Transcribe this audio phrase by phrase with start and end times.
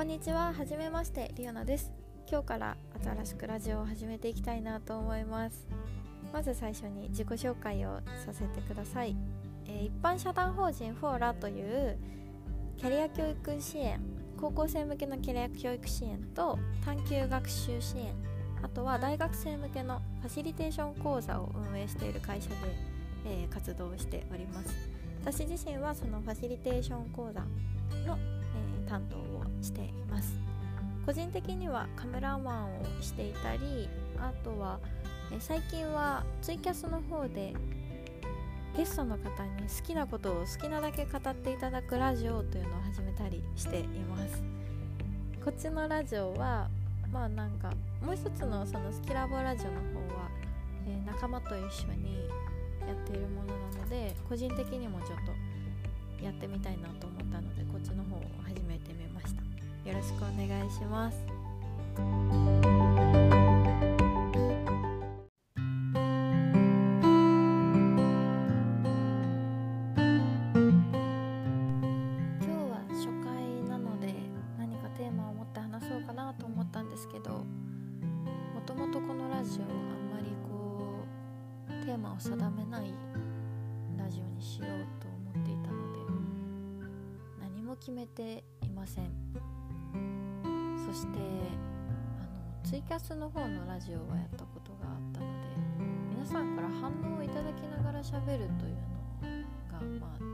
[0.00, 0.54] こんにちは。
[0.54, 1.92] はじめましてリオナです。
[2.26, 5.68] 今日から新しくラジオを始めていきたいなと思います。
[6.32, 9.14] まず最初に自己紹介をさせてください、
[9.66, 11.98] えー、一般社団法人フォーラという
[12.78, 14.00] キャリア教育支援
[14.40, 18.14] 高校生向けのキャリア教育支援と探究学習支援
[18.62, 22.56] あとは大学生向けのファシリテーション講座を運営している会社で、
[23.26, 24.74] えー、活動しております。
[25.22, 27.40] 私自身はそのファシリテーション講座
[28.06, 28.16] の、
[28.90, 30.36] 担当をしています。
[31.06, 34.80] 個人的にはカメラマンをしていたりあとは、
[35.32, 37.54] え、最近はツイキャスの方で
[38.76, 44.42] ゲストの方に好きなことを好きなだけ語っていただくラジオというのを始めたりしています。
[45.44, 46.68] こっちのラジオは
[47.12, 47.72] まあなんか
[48.04, 50.28] もう一つのそのスキラボラジオの方は、
[50.86, 52.28] えー、仲間と一緒に
[52.86, 55.08] やっているものなので個人的にもちょっ
[56.18, 58.20] とやってみたいなと思ったのでこっちの方を
[59.84, 61.18] よろしくお願いします。
[61.96, 62.06] 今
[72.46, 74.14] 日は初回なので
[74.58, 77.30] 何かテーマを持って話そうかなと思ったんですけど
[78.54, 81.04] もともとこのラジオあんまりこ
[81.68, 82.94] うテーマを定めない
[83.98, 84.68] ラジオにしよう
[85.02, 85.98] と思っていたので
[87.40, 88.44] 何も決めて
[88.80, 89.12] ません。
[90.86, 95.48] そしてあのツイキャスの方のラジオはやったことがあったので
[96.08, 98.76] 皆さんから反応をいただきながら喋るという
[99.20, 99.36] の
[99.70, 100.24] がまあ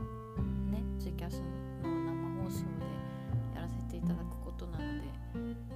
[0.71, 1.41] ねツイキャス
[1.83, 2.87] の生放送で
[3.53, 5.09] やらせていただくことなので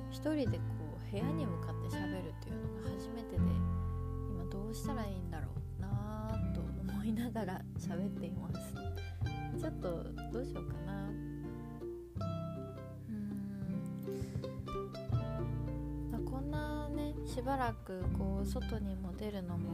[0.09, 0.64] 一人でこ
[0.95, 3.42] う部屋に向かって喋るというのが初めてで
[4.31, 8.73] 今どうしたらいいんだろうなと思いながら喋っています。
[9.59, 11.30] ちょっとどうしようかな。
[16.52, 19.70] なねしばらくこう外にも出るのも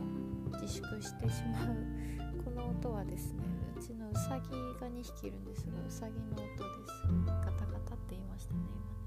[0.61, 1.75] 自粛してしまう
[2.45, 3.43] この音はですね
[3.77, 6.47] うちのうさぎが2匹いるんですがうさぎの音で
[6.87, 7.03] す。
[7.25, 8.59] ガタガタって言いましたね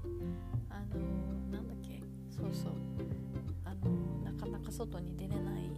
[0.03, 0.25] 今ね。
[0.69, 2.01] あのー、なんだっけ？
[2.29, 2.71] そうそう。
[3.65, 5.69] あのー、なかなか外に出れない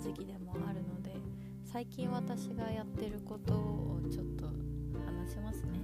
[0.00, 1.16] 時期でもあるので
[1.64, 4.46] 最近私がやってることをちょっと
[5.04, 5.80] 話しますね。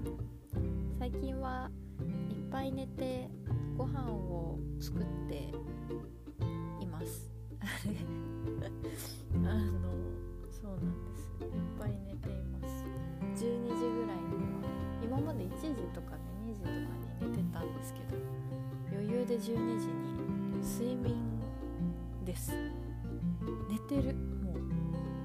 [0.99, 1.71] 最近は
[2.31, 3.29] いっぱい寝て
[3.77, 5.53] ご飯を作って
[6.81, 7.31] います。
[7.63, 7.65] あ
[9.35, 9.93] の
[10.51, 11.31] そうなんです。
[11.41, 12.85] いっぱい寝ています。
[13.35, 14.63] 12時ぐらいには
[15.03, 16.73] 今まで1時とかね2時とか
[17.25, 18.17] に寝てたんですけど
[18.91, 20.03] 余裕で12時に
[20.63, 21.41] 睡眠
[22.25, 22.53] です。
[23.69, 24.15] 寝てる。
[24.15, 24.57] もう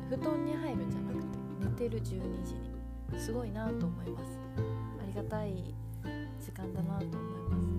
[0.09, 2.03] 布団に入るんじゃなくて寝てる12
[2.43, 2.77] 時に。
[3.15, 4.39] すごいなと思います。
[5.01, 5.73] ありがたい
[6.39, 7.19] 時間だなと思い
[7.49, 7.76] ます。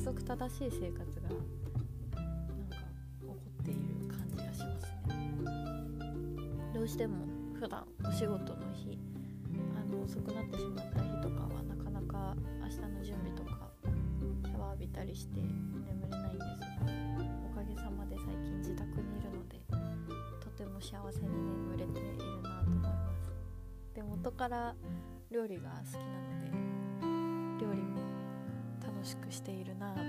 [0.00, 1.38] 規則正しい生活がなん
[2.70, 2.76] か
[3.20, 5.28] 起こっている感じがしますね。
[6.72, 8.98] どうしても普段お仕事の日
[9.76, 13.68] あの遅くなってしまった日とかはなかなか明日の準備とか
[14.42, 16.48] シャワー浴びたりして眠れないんですが
[17.52, 19.60] おかげさまで最近自宅にいるので
[20.40, 23.94] とても幸せに眠れているなと思います。
[23.94, 24.74] で元から
[25.30, 28.09] 料理が好きなので料理も
[29.00, 30.00] 楽しくしているなと。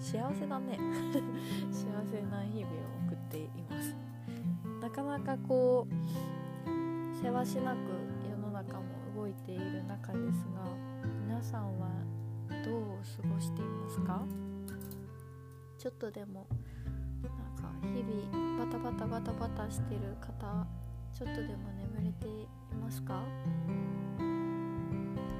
[0.00, 0.76] 幸せだね。
[1.70, 3.96] 幸せな日々を送っています。
[4.82, 7.78] なかなかこうせわしなく
[8.28, 8.82] 世の中も
[9.14, 10.64] 動いている中ですが
[11.28, 11.88] 皆さんは
[12.64, 12.84] どう
[13.22, 14.24] 過ごしていますか？
[15.78, 16.48] ちょっとでも
[17.22, 20.66] なんか日々バタバタバタバタしてる方
[21.12, 22.48] ちょっとでも眠れてい
[22.82, 23.22] ますか？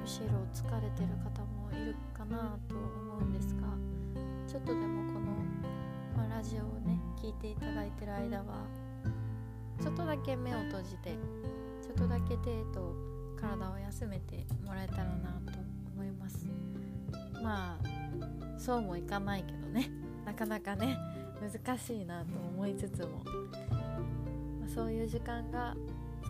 [0.01, 3.67] むしろ疲れてる方もいるかなと思うんですが
[4.47, 5.31] ちょっとでもこの、
[6.17, 8.65] まあ、ラジオをね聞いていただいてる間は
[9.79, 11.11] ちょっとだけ目を閉じて
[11.81, 12.95] ちょっとだけ手と
[13.39, 15.59] 体を休めてもらえたらなと
[15.95, 16.47] 思います。
[17.41, 19.89] まあそうもいかないけどね。
[20.25, 20.97] なかなかね
[21.41, 23.23] 難しいなと思いつつも、
[23.71, 25.75] まあ、そういう時間が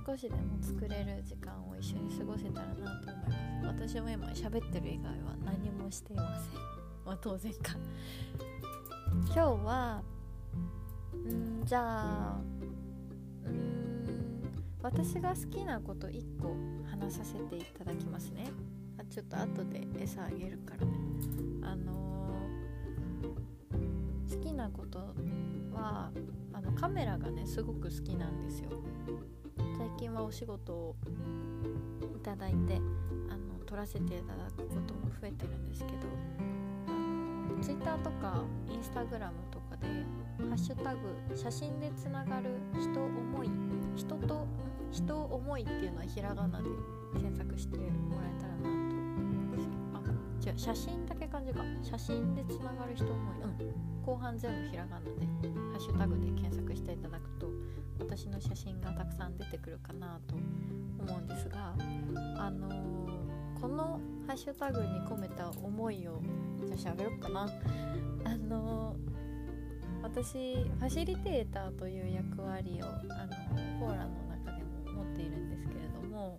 [0.06, 3.30] 少しでも作れる時間を一緒に過ごせたらなと思い
[3.64, 3.90] ます。
[3.92, 6.54] 私も今喋ってる以外は何もしていません。
[7.06, 7.76] まあ当然か
[9.26, 10.02] 今日は
[11.16, 12.40] んじゃあ
[13.46, 14.42] うん
[14.82, 16.56] 私が好きなこと1個
[16.90, 18.52] 話させていただきますね。
[18.98, 20.94] あちょっと後で餌あげるからね。
[21.62, 22.12] あのー
[24.62, 25.00] なこと
[25.74, 26.12] は
[26.54, 28.70] あのカメラがねすごく好きなんですよ。
[29.82, 30.96] 最近はお仕事を
[32.16, 32.76] いただいて
[33.32, 35.98] あの撮らせていただくことも増えてるんですけど
[37.64, 39.88] Twitter とか Instagram とかで
[40.38, 41.00] 「ハッシュタグ
[41.36, 43.50] 写真でつながる人思い」
[43.98, 44.46] 人と
[44.92, 46.70] 人思いっていうのはひらがなで
[47.14, 51.64] 検索してもらえたらなと思うんですよあ違う写真だけ漢字か。
[51.82, 53.42] 写真でつながる人思い。
[53.42, 54.02] うん。
[54.06, 55.10] 後半全部ひらがなで
[55.72, 57.48] ハッシュタグで検索していただくと
[58.02, 61.74] 私の写真がたくさん出てくるかなと思うんですが
[62.38, 66.22] あのー、このハッシュタグに込めた思いを
[66.66, 67.50] じゃあ喋ろうかな。
[68.24, 73.00] あのー、私ファシリテーターという役割をあの
[73.80, 76.38] フォーラの中でも持っているんですけれども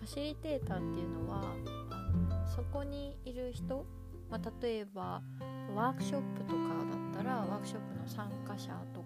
[0.00, 1.54] ファシリテーターっていうのは
[1.90, 3.84] あのそこにいる人、
[4.30, 5.22] まあ、例えば
[5.74, 6.58] ワークショップとか
[7.14, 8.97] だったらワークショップの参加者と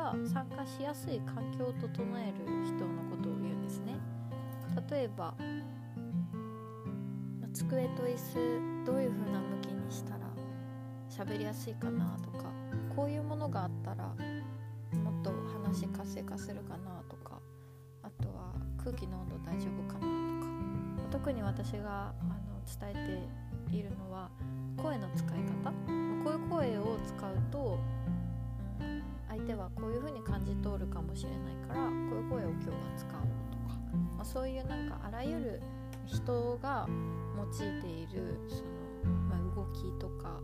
[0.00, 3.98] が参加しやすい環境を整える人のことを言うんですね。
[4.90, 5.34] 例えば
[7.52, 10.20] 机と椅子どういう風な向きにしたら
[11.10, 12.44] 喋りやすいかなとか
[12.94, 17.40] こういうものがあったらもっと話活性化するかなとか
[18.02, 21.10] あとは空気の温度大丈夫かなとか。
[21.10, 23.28] 特に私があの伝え
[23.68, 24.30] ているのは
[24.76, 25.28] 声の使い
[25.64, 26.00] 方。
[26.22, 27.78] こういう声を使うと、
[29.50, 33.80] 相手はこういう風に感じ取るかもしれないからこういう声を今日は使おうとか、
[34.16, 35.62] まあ、そういうなんかあらゆる
[36.06, 36.86] 人が
[37.36, 38.56] 用いているそ
[39.06, 40.40] の、まあ、動きとか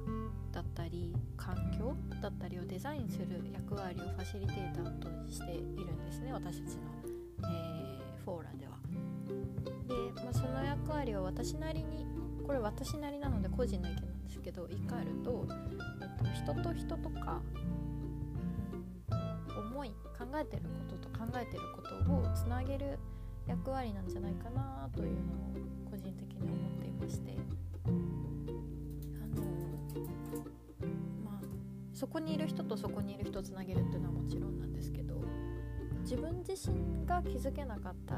[0.52, 6.80] だったり環境だったりをデザインする役割をファシリテーターとしているんですね私たちの、
[7.44, 8.76] えー、フォーラでは。
[9.86, 12.06] で、まあ、その役割を私なりに
[12.44, 15.46] これ私なりなので個人の意見なんですけど言い換えると、
[16.00, 17.42] えっと、人と人とか、
[19.86, 22.98] い考えてることと考えてることをつなげる
[23.46, 27.36] 役割なんじゃないかなというのを個人的に思っていまして。
[27.86, 29.42] あの
[31.24, 31.40] まあ
[31.94, 35.14] そこにいる人とそこにいる人をつなげるっていうのはもちろんなんですけど
[36.02, 38.14] 自分自身が気づけなかった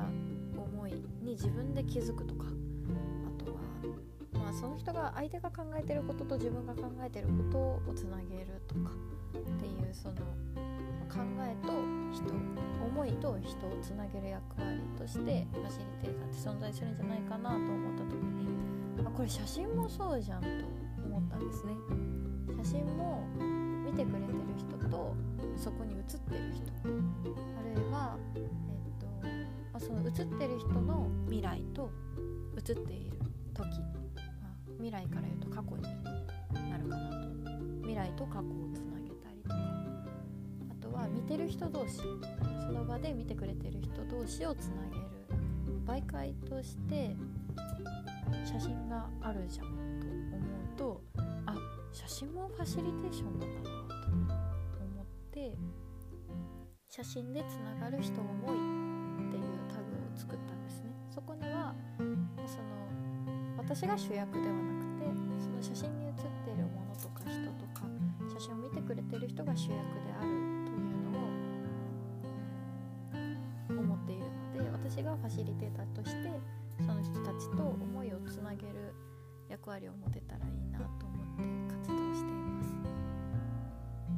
[0.56, 0.92] 思い
[1.22, 3.60] に自分で気づくとかあとは
[4.44, 8.90] まあその人が相手が考えてることと自分が考えてることをつなげるとか
[9.30, 10.14] っていうその
[11.08, 11.72] 考えと
[12.12, 12.32] 人
[12.84, 18.48] 思いと人をつなげる役割としてファシリテーターって存在するんじゃないかなと思った時に
[19.04, 20.48] あこれ写真もそうじゃんと
[21.04, 21.72] 思ったんですね。
[22.62, 23.22] 写真も
[23.84, 25.14] 見てくれてる人と
[25.56, 26.64] そこに写ってる人。
[26.82, 28.42] あるいは、えっ
[29.00, 29.06] と
[29.72, 31.90] まあ、その写ってる人の未来と
[32.56, 33.18] 写っている
[33.54, 35.82] 時、まあ、未来から言うと過去に
[36.70, 37.28] なるかなと。
[37.82, 38.44] 未来と過去を
[38.74, 38.82] つ
[41.28, 41.98] てる人同士
[42.66, 45.08] その場で見てくれてる人同士をつなげる。
[45.88, 47.16] 媒介として
[48.44, 50.06] 写真があるじゃんと
[50.86, 51.02] 思うと
[51.46, 51.54] あ
[51.94, 55.56] 写真もファシリテーションなんだなと思って
[56.90, 60.90] 写真でつながる人思いっていうタグを作ったんですね。
[61.08, 61.74] そこには
[62.46, 62.68] その
[63.56, 64.87] 私が主役ではなく
[79.68, 82.72] 役割を持てたらいいなと思って活動しています。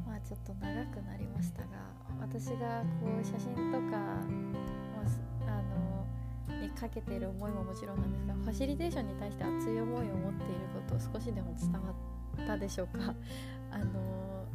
[0.07, 1.69] まあちょっと長くなりましたが
[2.21, 4.23] 私がこう写真とか、ま
[5.47, 13.13] あ、あのにかけている思いももちろんなんですがファシリテーションに対して熱い思いを持っていることを少しでも伝わったでしょうか。
[13.73, 14.47] あの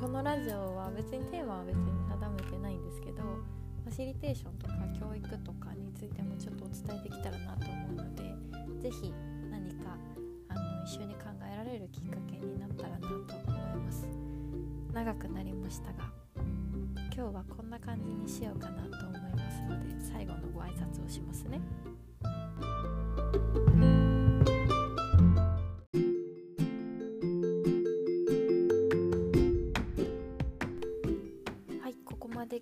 [0.00, 3.22] このラジオは別にテーマは別に定めてないんですけど
[3.84, 8.34] ファシリテーションとか教育とかについてもちょっとお伝えできたらなと思うので
[8.80, 9.12] 是非
[10.84, 14.06] 一緒に考えられるきっかけになったらなと思います。
[14.92, 16.10] 長くなりましたが
[17.14, 21.60] 今日はこんな感じにしようかなと思いますので最後のご挨拶をしますね。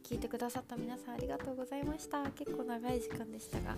[0.05, 2.23] 聞いてくださった皆さんありがとうございました。
[2.31, 3.77] 結構長い時間でしたが、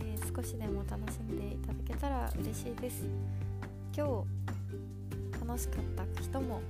[0.00, 3.04] えー、少しでも楽しんでいただけたら嬉しいです。
[4.00, 6.62] 今日楽しかった人も、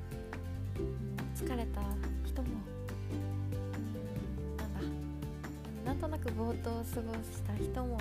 [1.37, 1.81] 疲れた
[2.27, 2.49] 人も、
[4.59, 4.81] なんだ
[5.87, 8.01] なんとなくぼーっと過ごした人も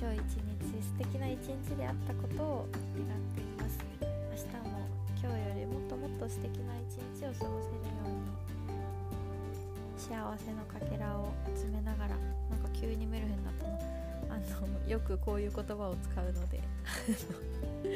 [0.00, 3.78] 今日一日素敵な一日であったことを願っています。
[4.00, 4.80] 明日も
[5.20, 8.24] 今日よりもっともっと素敵な一日を過ごせるように
[9.98, 12.16] 幸せのかけらを集めながら
[12.48, 13.78] なんか急にメルヘンだったの
[14.34, 14.38] あ
[14.84, 16.60] のよくこういう言葉を使うので。
[17.84, 17.94] うん。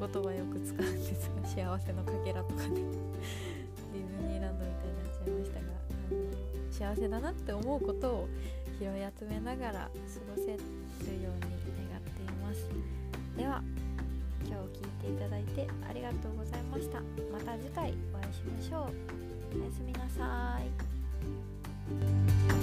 [0.00, 2.82] 小言葉よく使うんですが幸せのかけらとかでディズ
[4.26, 5.66] ニーランドみたいになっちゃいましたが
[6.80, 8.28] あの幸せだなって思うことを
[8.78, 8.88] 拾い
[9.18, 9.90] 集めながら過
[10.34, 11.50] ごせるように
[11.90, 12.66] 願っています。
[13.36, 13.62] では
[14.46, 17.02] 今日聞いていただいてありがとうございました。
[17.30, 18.88] また次回お会いしましょ
[19.54, 19.60] う。
[19.60, 20.58] おやすみなさ
[22.56, 22.59] い。